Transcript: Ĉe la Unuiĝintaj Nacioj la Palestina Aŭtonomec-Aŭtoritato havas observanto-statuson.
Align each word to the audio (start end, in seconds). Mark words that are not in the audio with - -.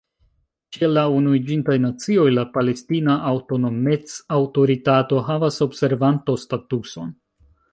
Ĉe 0.75 0.87
la 0.91 1.01
Unuiĝintaj 1.17 1.75
Nacioj 1.83 2.25
la 2.37 2.45
Palestina 2.57 3.17
Aŭtonomec-Aŭtoritato 3.33 5.23
havas 5.29 5.61
observanto-statuson. 5.67 7.15